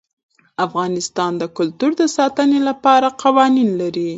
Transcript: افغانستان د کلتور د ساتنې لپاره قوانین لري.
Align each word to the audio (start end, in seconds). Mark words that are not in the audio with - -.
افغانستان 0.65 1.31
د 1.37 1.43
کلتور 1.57 1.91
د 2.01 2.03
ساتنې 2.17 2.59
لپاره 2.69 3.07
قوانین 3.23 3.69
لري. 3.81 4.09